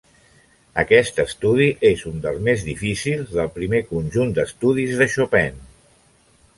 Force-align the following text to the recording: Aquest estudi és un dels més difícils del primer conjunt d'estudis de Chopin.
Aquest 0.83 1.21
estudi 1.23 1.67
és 1.91 2.01
un 2.13 2.17
dels 2.25 2.41
més 2.49 2.65
difícils 2.71 3.37
del 3.37 3.53
primer 3.61 3.85
conjunt 3.93 4.35
d'estudis 4.41 4.99
de 5.03 5.13
Chopin. 5.17 5.67